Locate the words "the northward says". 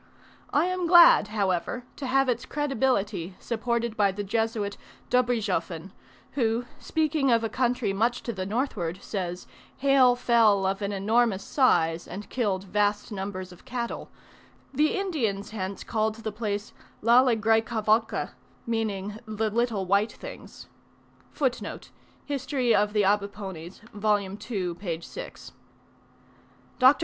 8.33-9.45